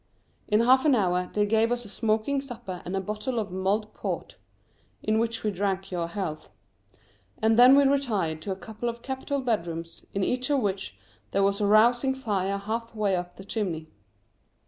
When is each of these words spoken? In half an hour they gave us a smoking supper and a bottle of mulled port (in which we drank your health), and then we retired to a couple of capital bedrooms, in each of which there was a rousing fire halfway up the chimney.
In 0.47 0.61
half 0.61 0.83
an 0.83 0.95
hour 0.95 1.29
they 1.31 1.45
gave 1.45 1.71
us 1.71 1.85
a 1.85 1.87
smoking 1.87 2.41
supper 2.41 2.81
and 2.85 2.95
a 2.95 2.99
bottle 2.99 3.37
of 3.37 3.51
mulled 3.51 3.93
port 3.93 4.35
(in 5.03 5.19
which 5.19 5.43
we 5.43 5.51
drank 5.51 5.91
your 5.91 6.07
health), 6.07 6.49
and 7.39 7.55
then 7.55 7.75
we 7.77 7.83
retired 7.83 8.41
to 8.41 8.51
a 8.51 8.55
couple 8.55 8.89
of 8.89 9.03
capital 9.03 9.41
bedrooms, 9.41 10.07
in 10.11 10.23
each 10.23 10.49
of 10.49 10.59
which 10.59 10.97
there 11.29 11.43
was 11.43 11.61
a 11.61 11.67
rousing 11.67 12.15
fire 12.15 12.57
halfway 12.57 13.15
up 13.15 13.35
the 13.35 13.45
chimney. 13.45 13.89